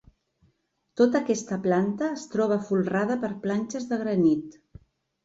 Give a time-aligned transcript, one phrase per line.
[1.01, 4.57] Tota aquesta planta es troba folrada per planxes de granit.